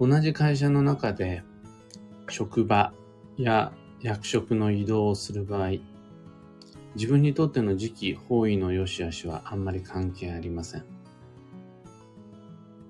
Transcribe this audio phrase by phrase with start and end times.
[0.00, 1.42] 同じ会社の中で
[2.28, 2.92] 職場
[3.36, 3.72] や
[4.02, 5.74] 役職の移動をする場合、
[6.94, 10.84] 自分にとっての時期、方位の良し悪しはあんまり関係ありません。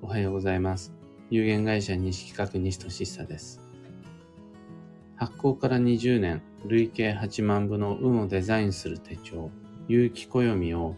[0.03, 0.93] おはようございます。
[1.31, 3.61] 有限会社西企画西俊久です。
[5.17, 9.51] 発行から20年、累計8万部の運をデザインする手帳、
[9.89, 10.97] 有機暦を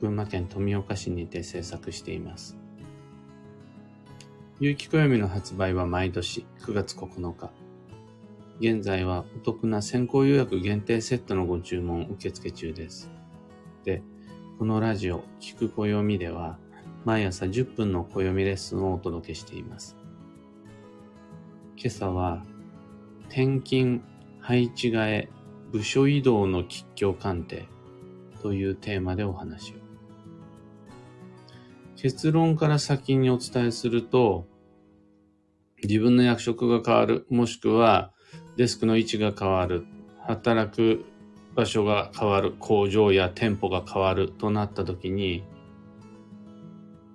[0.00, 2.56] 群馬県富岡市にて制作しています。
[4.60, 7.50] 有機暦の発売は毎年9月9日。
[8.60, 13.08] 現在はお得な先行予約限定セットのご注文受付中です。
[13.84, 14.02] で、
[14.58, 16.58] このラジオ、聞く暦では、
[17.04, 19.96] 毎朝10分の暦レッスンをお届けしています。
[21.76, 22.44] 今朝は、
[23.28, 24.02] 転勤、
[24.40, 25.28] 配置替え、
[25.70, 27.68] 部署移動の吉祥鑑定
[28.42, 29.87] というテーマでお話を。
[32.00, 34.46] 結論から先にお伝えすると、
[35.82, 38.12] 自分の役職が変わる、もしくは
[38.56, 39.84] デスクの位置が変わる、
[40.20, 41.04] 働く
[41.56, 45.42] 場所が変わる、工場や店舗が変わるとなった時に、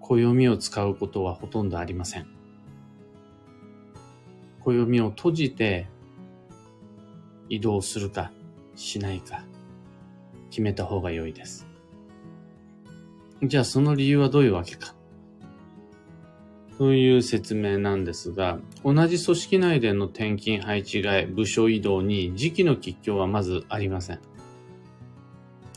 [0.01, 2.27] 暦を使うことはほとんどありません。
[4.59, 5.87] 暦を閉じて
[7.47, 8.33] 移動するか
[8.75, 9.45] しないか
[10.49, 11.72] 決めた方が良いです。
[13.41, 14.93] じゃあその理由はどういうわけか。
[16.77, 24.19] という説明なんですが、同じ組織内での転勤配置替え、部署移動に時期の吉祥はまずありません。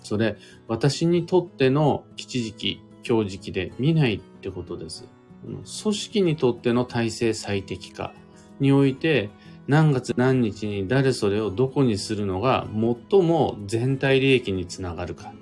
[0.03, 0.37] それ、
[0.69, 5.09] 私にとっての吉時期、強時期で見ないってことです。
[5.45, 8.13] 組織にとっての体制最適化
[8.59, 9.31] において、
[9.69, 12.67] 何月何日に誰それをどこにするのが
[13.11, 15.33] 最も全体利益につながるか。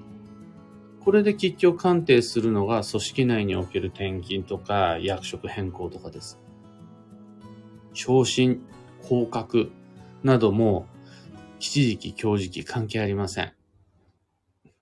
[1.04, 6.40] これで吉祥鑑定するのが組織内における転勤とか役職変更とかです。
[7.92, 8.62] 昇進、
[9.02, 9.70] 降格
[10.22, 10.86] なども
[11.58, 13.52] 吉時期、強時期関係ありません。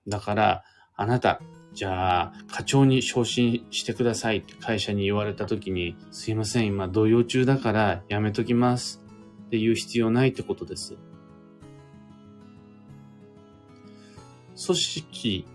[0.07, 0.63] だから、
[0.95, 1.41] あなた、
[1.73, 9.03] じゃあ、課長に昇進してくださいって会社に言われた時に、すいません、今動揺中だからやめときます
[9.47, 10.97] って言う必要ないってことです。
[14.55, 15.45] 組織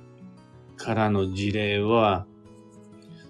[0.78, 2.26] からの事例は、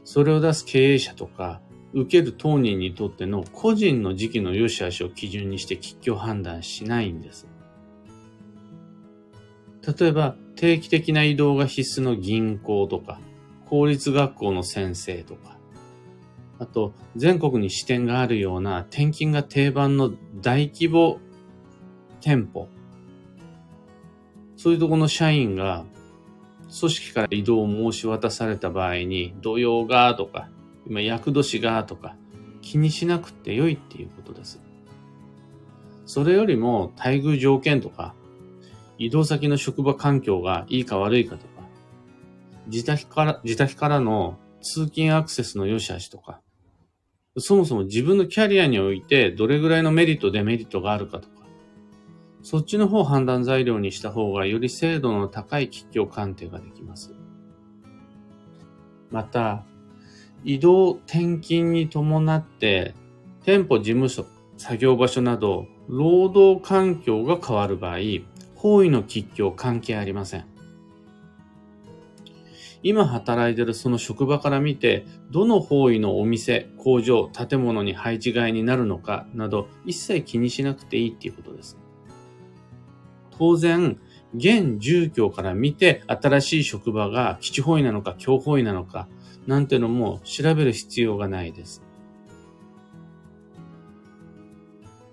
[0.04, 1.60] それを出す経営者とか、
[1.92, 7.48] 受ける当人にとっての個人の時期の良し悪しを基準にして吉居判断しないんです。
[9.98, 13.18] 例えば、定期的な移動が必須の銀行とか、
[13.66, 15.58] 公立学校の先生とか、
[16.58, 21.18] あと、全国に支店があるような転勤が定番の大規模
[22.20, 22.68] 店舗。
[24.56, 25.84] そういうとこの社員が
[26.68, 30.48] 組織から移動を申し渡された場合に、土曜がとか、
[30.86, 32.16] 今、役年がとか、
[32.60, 34.60] 気にしなくて良いっていうことです。
[36.04, 38.14] それよりも、待遇条件とか、
[38.98, 41.62] 移動先の職場環境がいいか悪いかとか、
[42.66, 46.40] 自宅から、自宅からの通勤アクセスの良し悪しとか、
[47.38, 51.37] そもそも自分のキャリアにおいてどれぐらいのメリット、デメリットがあるかとか、
[52.42, 57.14] そっちの方を判断材料にした方がより精度の高い吉祥鑑定ができます。
[59.10, 59.64] また、
[60.44, 62.94] 移動転勤に伴って
[63.42, 64.26] 店舗、事務所、
[64.56, 67.98] 作業場所など労働環境が変わる場合、
[68.54, 70.44] 方位の吉祥関係ありません。
[72.82, 81.76] 今働いているその職場から見て、どの方位のお店、工場、建物に配置換えになるのかなど、一切気にしなくていいっていうことです。
[83.38, 83.98] 当然、
[84.34, 89.08] 現住居から見て、新しい職場が基地方位なのか、強方位なのか、
[89.46, 91.82] なんてのも調べる必要がないです。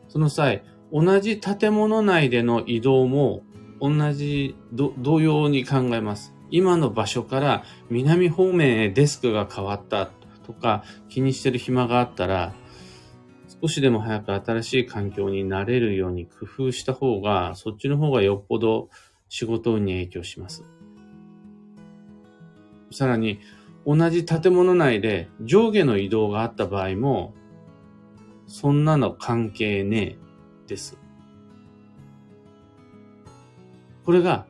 [0.09, 3.43] その際、同じ建物内での移動も
[3.81, 6.33] 同じ同様に考えます。
[6.51, 10.09] 今の場所から南方面へデスクが変わった
[10.45, 12.53] とか気にしてる暇があったら、
[13.65, 18.89] 少しでも早く新しい環境になれるように工夫した方が、そっちの方がよっぽど
[19.27, 20.63] 仕事に影響します。
[22.91, 23.39] さらに、
[23.83, 27.33] 同じ建物内で上下の移動があった場合も、
[28.45, 30.19] そんなの関係ね
[30.67, 30.99] えです。
[34.05, 34.45] これが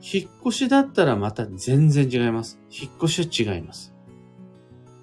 [0.00, 2.58] 引っ越しだったらまた全然違います。
[2.70, 3.92] 引っ越しは違います。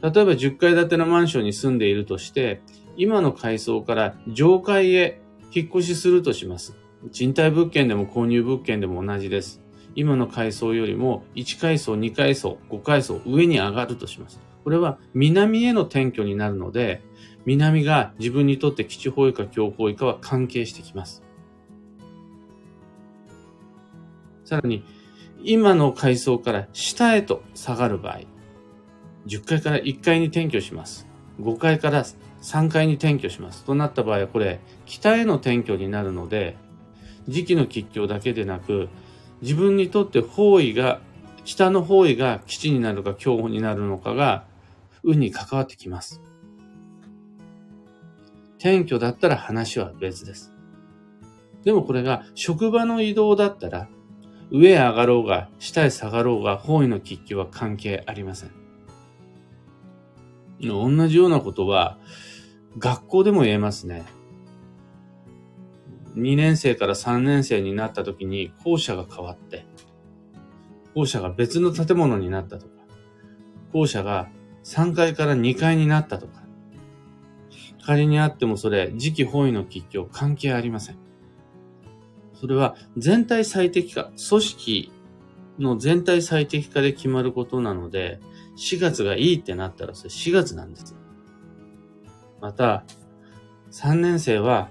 [0.01, 2.63] 例えば10階建てのマンションに住んでいるとして、
[2.97, 5.21] 今の階層から上階へ
[5.53, 6.75] 引っ越しするとします。
[7.11, 9.61] 賃貸物件でも購入物件でも同じです。
[9.95, 14.39] 今の階層よりも1階層、2階層、5階層上に上がるとします。
[14.63, 17.01] これは南への転居になるので、
[17.45, 21.23] 南が自分にとって基地方位か強方位かは関係してきます。
[24.43, 24.83] さらに、
[25.43, 28.21] 今の階層から下へと下がる場合、
[29.27, 31.07] 10階から1階に転居します。
[31.39, 32.03] 5階から
[32.45, 33.63] 3階に転居します。
[33.63, 36.55] となった場合はこれ、北への転居になるので、
[37.27, 38.87] 時期の吉凶だけでなく、
[39.41, 41.01] 自分にとって方位が、
[41.43, 44.45] 北の方位が基地になるか強になるのかが、
[45.03, 46.21] 運に関わってきます。
[48.59, 50.51] 転居だったら話は別です。
[51.63, 53.89] でもこれが職場の移動だったら、
[54.51, 58.51] 上へ上がろうが、下へ下がろうが、方位の喫緊は関係ありません。
[60.61, 61.97] 同じようなことは、
[62.77, 64.03] 学校でも言えますね。
[66.15, 69.65] 2年生から3年生になった時に校舎が変わって、
[70.93, 72.71] 校舎が別の建物になったとか、
[73.73, 74.29] 校舎が
[74.63, 76.43] 3階から2階になったとか、
[77.85, 80.97] 仮にあってもそれ、時期本位の吉凶関係ありません。
[82.33, 84.91] それは全体最適化、組織
[85.59, 88.19] の全体最適化で決まることなので、
[88.57, 90.95] 4月がいいってなったらそれ4月なんです。
[92.41, 92.83] また、
[93.71, 94.69] 3年生は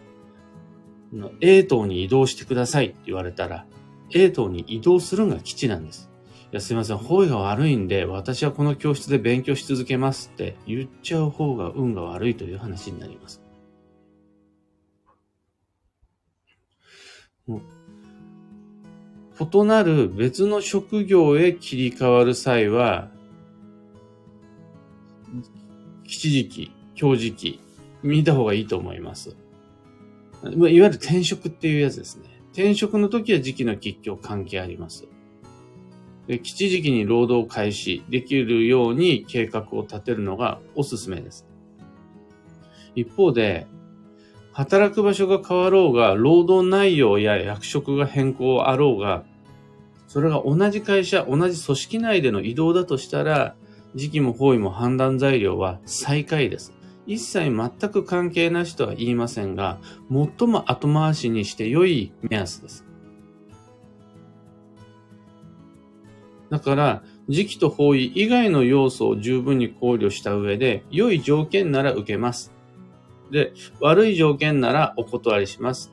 [1.41, 3.67] A 棟に移動してくださいって言われたら、
[4.11, 6.11] A 棟に移動するのが基地なんです。
[6.53, 13.43] いや、すいません、方位が悪いんで、私はこの教室で勉強し続けますって言っちゃう方が運が悪いという話になります。
[17.47, 17.61] 異
[19.65, 23.11] なる別の職業へ切り替わる際は、
[26.05, 27.61] 吉時期、強時期、
[28.03, 29.37] 見た方がいいと思います。
[30.45, 32.25] いわゆる転職っていうやつですね。
[32.53, 35.07] 転職の時は時期の吉凶関係あります。
[36.27, 41.47] で吉時期に労働開始できるように計画を立てるのがおすすめです。
[42.95, 43.67] 一方で、
[44.53, 49.25] 働く場所が変わろうが、労働内容や役職が変更あろうが、
[50.07, 53.57] それが同じ会社、同じ組織内での移動だとしたら、
[53.97, 56.73] 時期も方位も判断材料は最下位です。
[57.07, 59.79] 一切全く関係なしとは言いませんが、
[60.11, 62.85] 最も後回しにして良い目安です。
[66.51, 72.53] だから、時期と方位以外の要素を十分に考慮した上で、良い条件なら受けます。
[73.31, 75.91] で、悪い条件ならお断りします。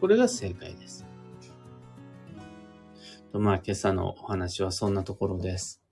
[0.00, 1.06] これが正解です。
[3.32, 5.82] とまあ、今朝のお話はそんなところです。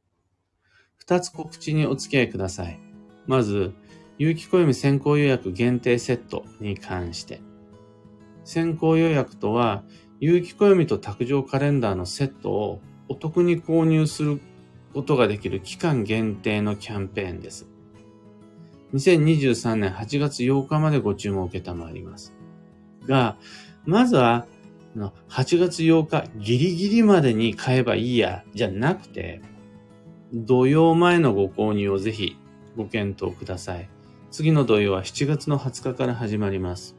[0.97, 2.81] 二つ告知にお付き合いください。
[3.27, 3.73] まず、
[4.19, 7.41] 有機暦先行予約限定セットに関して。
[8.45, 9.85] 先行予約とは、
[10.21, 14.41] 有機暦と卓上カレンダーのセットをお得に購入する
[14.93, 17.69] ことができる期間限定のキャンペーンです。
[18.95, 22.35] 2023年8月8日までご注文を受けたまります。
[23.07, 23.37] が、
[23.85, 24.47] まずは、
[25.29, 29.43] 8月8日ギリギリまでに買えばいいや、じゃなくて、
[30.33, 32.37] 土曜前のご購入をぜひ
[32.77, 33.89] ご検討ください。
[34.39, 36.95] 次の土曜は7月の20日から始まります。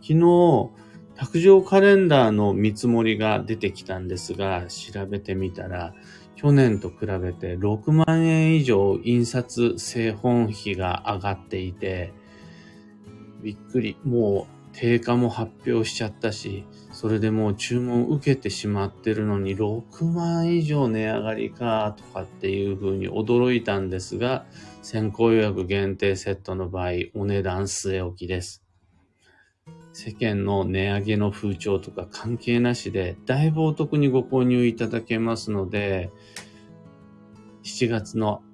[0.00, 0.70] 昨日、
[1.14, 5.92] 卓上カレンダーの見積もりが出てきたんですが、調べてみたら、
[6.34, 12.14] 去年と比べて6万円以上印刷製本費が上がっていて、
[13.42, 13.98] びっくり。
[14.02, 16.64] もう定価も発表しちゃったし、
[17.02, 24.46] それでもう注文受けてしまってるのに6万以上値上がりかとかっていう風に驚いたんですが、
[24.82, 28.62] 先行予約限定セットの場合、お値段据え置きです。
[29.92, 36.12] 世間の値上げの風潮とか関係なしで、だいぶお得にご購入いただけますので、
[37.64, 38.44] 7月の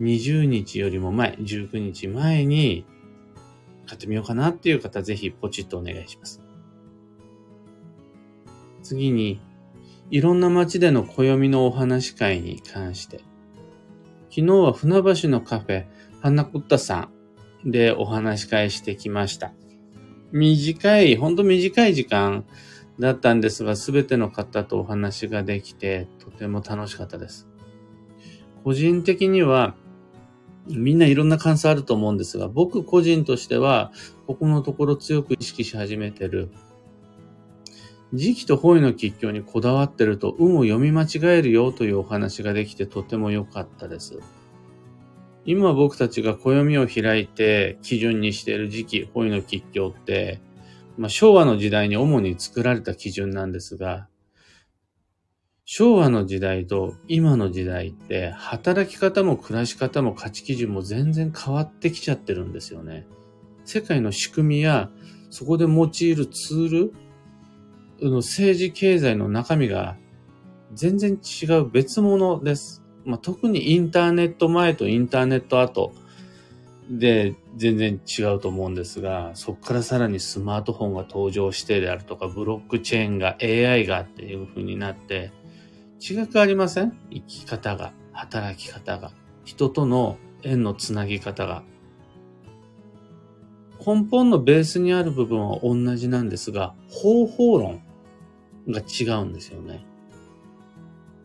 [0.00, 2.84] 20日よりも前、19日前に
[3.86, 6.43] 買ってみようかなっていう方、ぜひポチッとお願いします。
[8.84, 9.40] 次に、
[10.10, 13.18] いろんな街での暦のお話会に関して。
[14.28, 15.86] 昨日は船橋のカフェ、
[16.20, 17.08] 花子ったさ
[17.64, 19.52] んでお話し会してきました。
[20.30, 22.44] 短い、ほんと短い時間
[22.98, 27.48] だったんですが、すべての方とお話ができて、とても楽しかったです。
[28.62, 29.74] 個人的には、
[30.66, 33.92] みんないろんな感想あると思うんですが、僕個人としては、
[34.26, 36.50] ここのところ強く意識し始めてる。
[38.14, 44.20] 時期と方位の吉凶にこだわってると運を読み間違えるよというお話ができてとても良かったです。
[45.44, 50.40] 今僕たちが暦を開いて基準にしている時期、方位の吉凶って、
[50.96, 54.06] まあ、昭和の時代に主に作られた基準なんですが、
[55.64, 63.06] 昭和の時代と今の時代って働き方も暮らし方も価値基準も全然変わってきちゃってるんですよね。
[63.64, 64.90] 世界の仕組みや
[65.30, 66.94] そこで用いるツール
[68.00, 69.96] 政治経済の中身が
[70.74, 72.82] 全然違う別物です。
[73.04, 75.92] まあ、特にインターネット前とインターネット後
[76.90, 85.32] で全然違うと思うんですが、そこからさらにスマートフォンが登場してであるとか、ブロックチェーンが AI がっていう風になって、
[86.00, 86.96] 違くありません？
[87.10, 89.12] 生き方が、働き方が、
[89.44, 91.62] 人との縁のつなぎ方が。
[93.86, 97.82] 根本のベースにある部分は同じなんですが、方法論
[98.68, 99.84] が違うんですよね。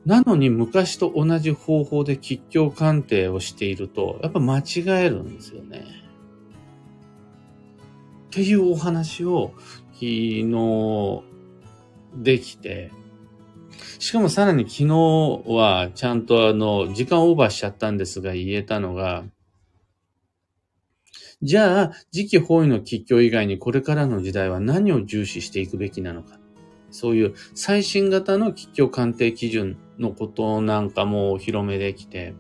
[0.06, 4.64] なのに昔と同じ方法で吉祥鑑定をしていると、やっぱ間違
[5.06, 5.86] えるんですよね。
[8.28, 9.54] っていうお話を
[9.94, 11.24] 昨日
[12.16, 12.92] できて、
[14.00, 14.88] しかもさらに昨日
[15.48, 19.24] はちゃんとあの、時間オーバーしちゃったんですが言えたのが、
[21.42, 26.38] じゃあ、時期方位の吉祥以外にこれからの時代は何を重視していくべきなのか。
[26.92, 32.34] そういう最新型の吉祥鑑定基準のことなんかもお披露目できて、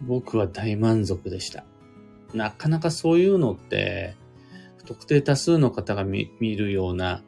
[0.00, 1.64] 僕は大満足でした。
[2.34, 4.16] なかなかそういうのって、
[4.78, 7.22] 不特定多数の方が見るような、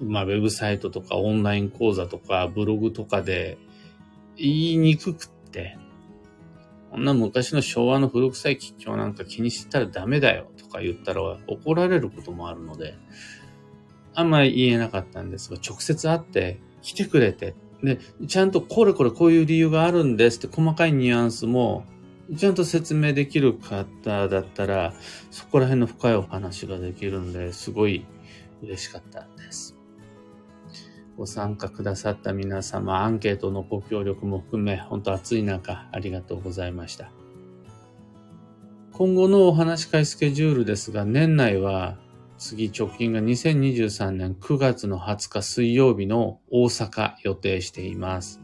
[0.00, 3.58] まあ、ウェブサイトとかオンライン講座とかブログとかで
[4.36, 5.76] 言いにくくって、
[6.90, 12.96] こんな昔の昭和の古臭い吉祥なんか気にしたらダメだよとか言ったら怒られることもあるので、
[14.14, 21.84] あんまり言えなかったんですが、直接会って来てくれて、で、ちゃんとこれこれこういう理由があるんですって細かいニュアンスも、
[22.36, 24.92] ちゃんと説明できる方だったら、
[25.30, 28.04] そこら辺の深いお話ができるんで、すごい
[28.62, 29.77] 嬉しかったです。
[31.18, 37.10] ご参加くださった皆様、アンケートのご協力も含め、本当暑い中、ありがとうございました。
[38.92, 41.98] 今後のお話し会スケジュールですが、年内は
[42.38, 48.40] 次直近が2023年9月の20日水曜日の大阪予定しています。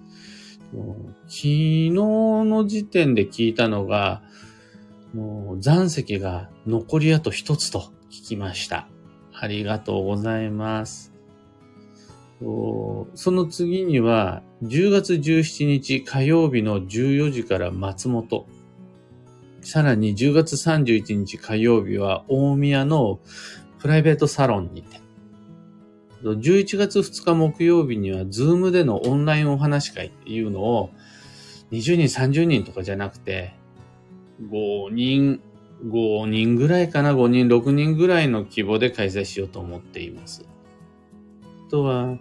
[0.72, 4.20] 昨日の時点で聞いたのが、
[5.14, 8.88] もう残席が残りあと一つと聞きました。
[9.32, 11.13] ありがとうございます。
[12.40, 18.46] その次には、10月17日火曜日の14時から松本。
[19.60, 23.18] さらに10月31日火曜日は大宮の
[23.78, 25.00] プライベートサロンにて、
[26.22, 30.90] 11月2日木曜日には、ズームでのオンラインお話会っていうのを、
[31.70, 33.54] 20人、30人とかじゃなくて、
[34.50, 35.40] 5人、
[35.86, 40.46] 5人ぐらいかな、5人、6人ぐらいの規模で開催しようと思っています。
[41.74, 42.16] とは、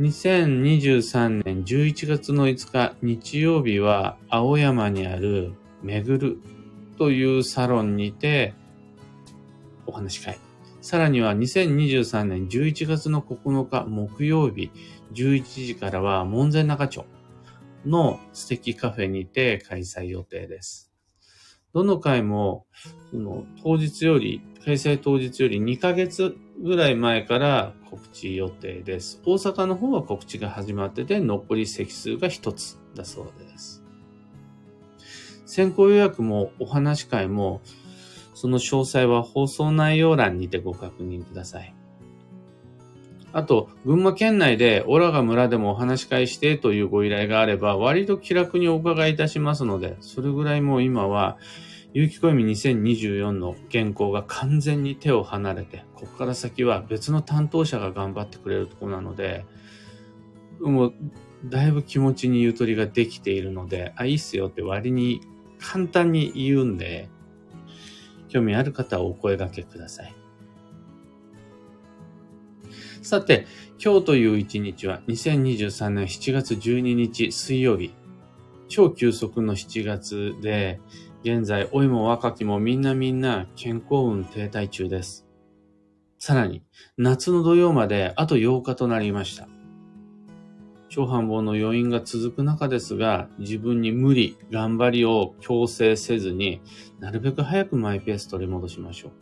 [0.00, 6.38] 2023年11月の5日日曜日は青山にあるめぐる
[6.98, 8.52] というサロンにて
[9.86, 10.38] お話し会
[10.82, 14.70] さらには2023年11月の9日木曜日
[15.14, 17.06] 11時からは門前仲町
[17.86, 20.92] の素敵カフェにて開催予定です。
[21.72, 22.66] どの回も、
[23.10, 29.20] その当日より、開催当日より2ヶ月ぐらい前から告知予定です。
[29.24, 33.82] 大阪の方は告知が始まってて、残り席数が1つだそうです。
[35.46, 37.62] 先行予約もお話し会も
[38.38, 41.74] その詳細は放送内容欄にてご確認ください。
[43.32, 51.36] あと、群馬県内でオラが村でもお話し会してというご依頼があれば、割と気楽にお伺いいたしますので、それぐらいもう今は、
[51.94, 59.46] 有機小読2024の原稿が完全に手を離れて、ここから先は別の担当者が頑張ってくれるとこなので、
[60.60, 60.94] もう、
[61.44, 65.20] だいぶ気持ちにゆとりができているので、あ、いいっすよって割に
[65.58, 67.08] 簡単に言うんで、
[68.28, 70.14] 興味ある方はお声掛けください。
[73.02, 73.46] さて、
[73.82, 77.94] 今日という一日は2023年7月12日水曜日。
[78.68, 80.80] 超急速の7月で、
[81.24, 85.26] 現在、老いも若きもみんなみんな健康運停滞中です。
[86.18, 86.62] さらに、
[86.96, 89.48] 夏の土曜まであと8日となりました。
[90.88, 96.60] 超繁忙の余韻が続く中ですが、自分に無理、頑張りを強制せずに、
[97.00, 99.12] なるべく早くマイペース取り戻しましょう。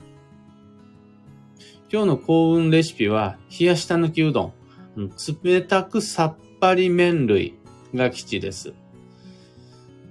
[1.90, 4.52] 今日の幸運レシピは、冷やした抜きうど
[4.96, 5.10] ん。
[5.44, 7.58] 冷たくさっぱり麺類
[7.94, 8.74] が基地です。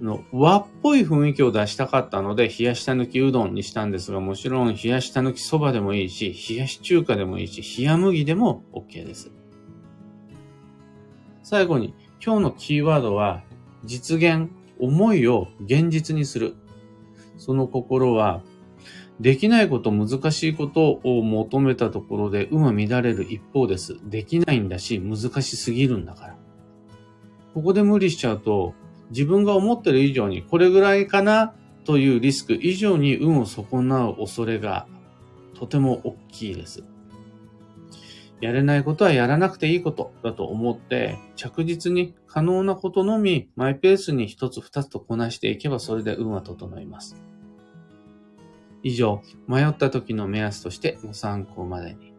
[0.00, 9.30] の和っぽい雰囲気を出したかったので、冷やした抜きうどんにしたんですが、もちろん冷やした抜きそばでもいいし、冷やし中華でもいいし、冷や麦でも OK です。
[11.42, 13.42] 最後に、今日のキーワードは、
[13.84, 16.56] 実現、思いを現実にする。
[17.38, 18.42] その心は、
[19.20, 23.96] できないこと、難しいことを求めたところで、有無乱れる一方です。
[24.04, 26.36] できないんだし、難しすぎるんだから。
[27.54, 28.74] ここで無理しちゃうと、
[29.10, 34.86] 自分が思ってる以上に、これぐらいかなというリスク以上に運を損なう恐れが
[35.54, 36.84] とても大きいです。
[38.40, 47.16] やれないことはやらなくていいことだと思って、着実に可能なことのみマイペースに一つ二つとこなしていけばそれで運は整います。
[48.82, 52.12] 以上、迷った時の目安としてご参考までに。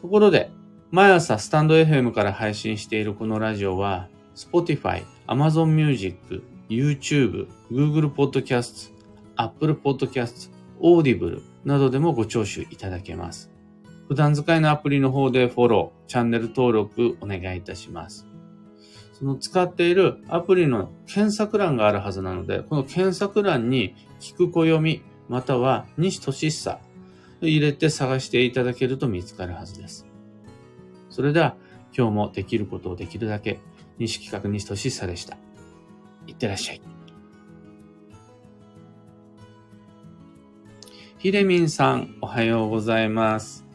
[0.00, 0.50] ところで、
[0.90, 8.90] 毎朝スタンド FM から配信しているこのラジオは、Spotify、Amazon Music、YouTube、Google Podcast、
[9.36, 10.50] Apple Podcast、
[10.82, 13.48] Audible などでもご聴取いただけます。
[14.08, 18.26] 普段使いのアプリの方でフォロー、チャンネル登録お願いいたします。
[19.12, 26.80] その使っているアプリの検索欄があるはずなので、この検索欄に聞く暦、または西俊久
[27.40, 30.08] 入れて探していただけると見つかるはずです。
[31.08, 31.54] それでは
[31.96, 33.60] 今日もできることをできるだけ
[34.00, 35.36] 西企画西俊久でした。
[36.26, 36.82] いってらっしゃい。
[41.18, 43.66] ひれみんさん、おはようございます。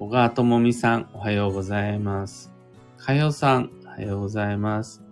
[0.00, 2.50] 小川ともみさん、おはようございます。
[2.98, 5.02] かよさん、おはようございます。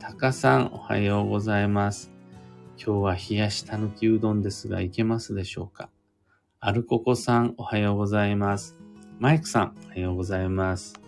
[0.00, 2.10] たかさん、おはようございます。
[2.76, 5.90] 今日は冷やしたぬきうどんですが、いけますでしょうか
[6.58, 8.76] アルココさん、おはようございます。
[9.20, 11.07] マイクさん、おはようございます。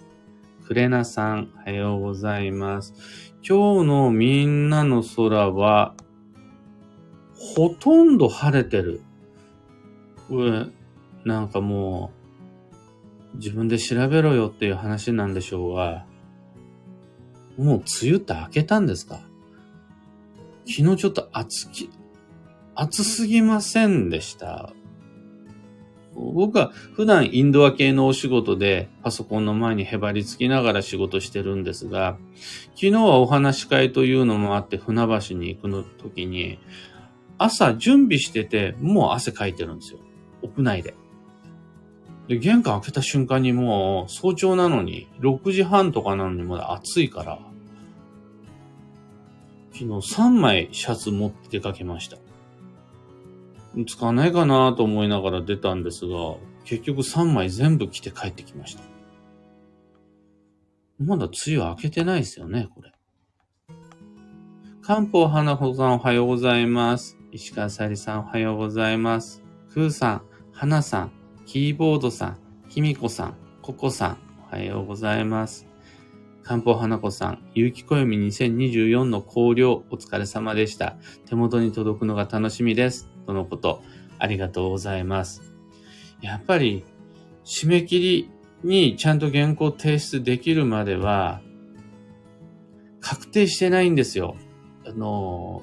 [0.70, 2.94] クレナさん、おはようございます。
[3.42, 5.96] 今日のみんなの空は、
[7.36, 9.02] ほとんど晴れてる。
[10.28, 10.66] これ、
[11.24, 12.12] なんかも
[13.34, 16.06] う、自分で調べろよっていう話なんでしょうが、
[17.58, 19.18] もう梅雨って明けたんですか？
[20.68, 21.90] 昨日ちょっと暑き、
[22.76, 24.72] 暑すぎませんでした。
[26.34, 32.18] 僕は普段インドア系のお仕事でパソコンの前にへばりつきながら仕事してるんですが、
[32.74, 36.58] 昨日はお話し会というのもあって船橋に行くの時に、
[37.38, 40.00] 朝準備しててもう汗かいてるんですよ。
[40.42, 40.94] 屋内で。
[42.28, 47.38] で、玄関開けた瞬間にもう早朝なのに、6時半とかなのにまだ暑いから、
[49.72, 52.18] 昨日3枚シャツ持って出かけました。
[53.86, 58.82] 使わないかなと思いながら出たんですが、結局3枚全部着て帰ってきました。
[60.98, 62.92] まだ梅雨明けてないですよね、これ。
[64.82, 67.16] 漢方花穂さんおはようございます。
[67.32, 69.42] 石川さりさんおはようございます。
[69.72, 71.12] くーさん、花さん、
[71.46, 74.18] キーボードさん、きみこさん、ここさん、
[74.50, 75.69] おはようございます。
[76.50, 80.96] 漢方花子さん、有機暦2024の考慮お疲れ様でした。
[81.26, 83.08] 手元に届くのが楽しみです。
[83.24, 83.84] とのこと、
[84.18, 85.42] ありがとうございます。
[86.20, 86.84] やっぱり、
[87.44, 88.30] 締め切り
[88.64, 91.40] にちゃんと原稿提出できるまでは、
[92.98, 94.34] 確定してないんですよ。
[94.84, 95.62] あの、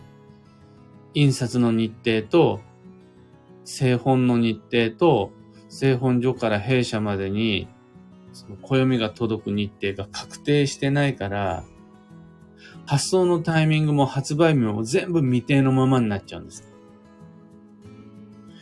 [1.13, 2.61] 印刷の日程と、
[3.65, 5.33] 製本の日程と、
[5.67, 7.67] 製本所から弊社までに、
[8.37, 11.63] その暦が届く日程が確定してないから、
[12.85, 16.71] 発送のタイミングも発売日も全部未定のままになっちゃうんです。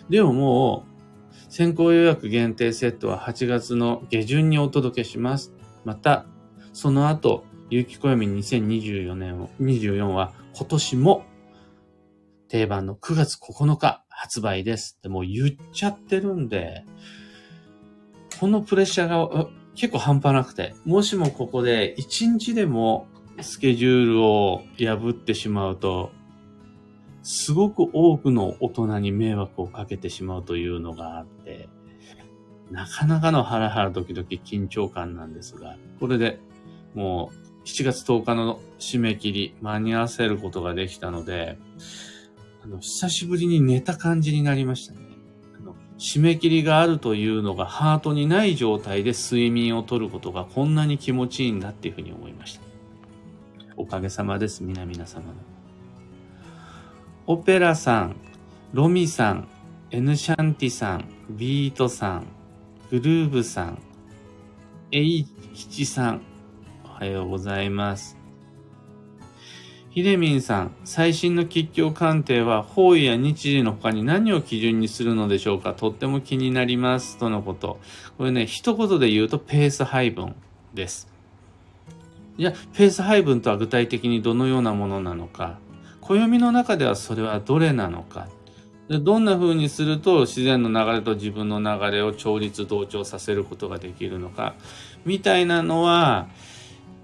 [0.10, 5.54] でももう、先行予約限定セットは8月の下旬にお届けします。
[5.84, 6.26] また、
[6.72, 11.26] その後、有機暦2024年を、24は今年も
[12.48, 16.86] 定番の9月9日発売ですってもう言っちゃってるんで、
[18.40, 23.08] このプレッシャーが結構半端なくて、もしもここで1日でも
[23.42, 26.12] スケジュールを破ってしまうと、
[27.24, 31.70] すごく多くの大人に迷惑をかけてしまうというのがあって、
[32.72, 36.40] なかなかのハラハラドキドキ緊張感なんですが、これで
[36.94, 41.58] もう7月10日の締め切り間に合わせることができたので、
[42.64, 45.05] あの、久しぶりに寝た感じになりましたね。
[45.98, 52.62] 締め切りがあるというのがハートにない状態で睡眠をとることがこんなに気持ちいいんだっていうふうに思いました。
[53.78, 55.34] おかげさまです、皆々様の。
[57.28, 58.16] オペラさん、
[58.74, 59.48] ロミさん、
[59.92, 62.28] エヌシャンティさん、ビートさん、
[62.92, 63.80] グルーブさん、
[64.92, 66.22] エイキチさん、
[66.84, 68.15] おはようございます。
[69.96, 77.18] ヒデミンさん、最新の吉凶鑑定は方位や日時の他に何を基準にするのでしょうかとっても気になります。
[77.18, 77.80] とのこと。
[78.18, 80.36] これね、一言で言うとペース配分
[80.74, 81.08] です。
[82.38, 85.60] じゃあ、ペース配分とは具体的にどのようなものなのか、
[86.02, 88.28] 暦の中ではそれはどれなのか、
[88.90, 94.56] でどんな風にすると自然の流れと自分の流れを調律同調させることができるのか、
[95.06, 96.28] みたいなのは、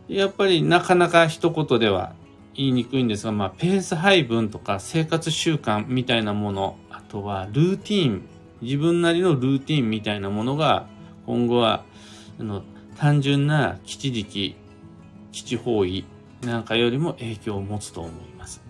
[0.09, 2.19] やっぱりなかなか一言では
[2.53, 8.21] 言いにくいんですが、まあ、ペース配分とか生活習慣みたいなもの、あとはルーティーン、
[8.61, 10.87] 自分なりのルーティーンみたいなものが、
[11.25, 11.83] 今後は、
[12.39, 12.63] あの、
[12.97, 14.55] 単純な基地時期、
[15.31, 16.05] 基地方位
[16.43, 18.61] なんかよりも影響を持つと思います。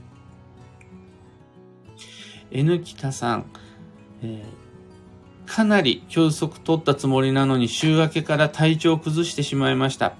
[2.51, 3.45] N 北さん、
[4.21, 10.13] えー、かなり休息取ったつもりなのに週明けから体調を崩してしまいました。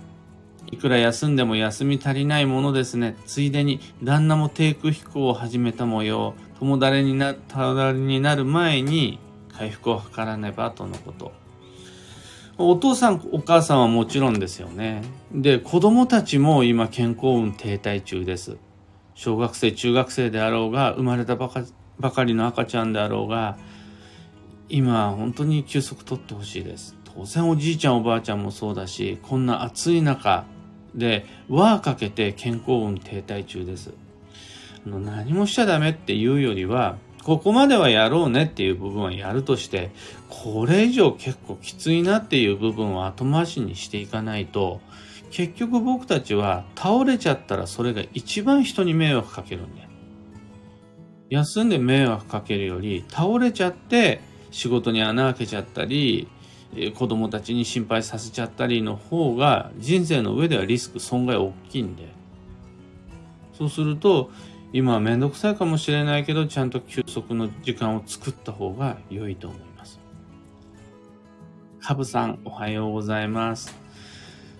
[0.71, 3.17] いくら休んでも休み足りないものですね。
[3.25, 6.34] ついでに旦那も低空飛行を始めた模様。
[6.60, 9.19] 友達にな、友達になる前に
[9.51, 11.34] 回復を図らねばとのこと。
[12.57, 15.03] お父さん、お母さんはもちろんですよね。
[15.34, 18.57] で、子供たちも今健康運停滞中です。
[19.13, 21.65] 小学生、中学生であろうが、生まれたばか
[21.99, 23.57] ばかりの赤ちゃんであろうが、
[24.69, 26.95] 今本当に休息取ってほしいです。
[27.03, 30.45] 当然おじいちゃんおばあちゃんもそうだし、こんな暑い中
[30.95, 33.91] で輪かけて健康運停滞中です。
[34.86, 39.91] あの何もしちゃダメっていうよりは、ここまではやろうねっていう部分はやるとして、
[40.30, 44.82] これ以上結構きついなっていう部分を後回しにしていかないと、
[45.30, 49.89] 結局僕たちは倒れちゃったらそれが一番人に迷惑かけるんだよ。
[51.30, 56.27] 休んで迷惑かけるより、倒れちゃって仕事に穴開けちゃったり、
[56.95, 62.07] 子供たちに心配させちゃったりの方が人生の上ではリスク損害大きいんで。
[63.53, 64.31] そうすると、
[64.73, 69.99] 今はめんどくさいかもしれないけど、ちゃんと休息の時間を作った方が良いと思います。
[71.79, 73.75] ハブさん、おはようございます。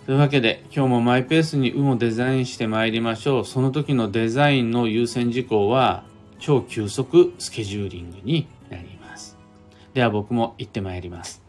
[0.06, 3.46] というわけで、今日もマイペースに運をデザインしてまいりましょう。
[3.46, 6.04] その時のデザインの優先事項は、
[6.40, 9.38] 超急速スケジューリングになります。
[9.94, 11.42] では僕も行ってまいります。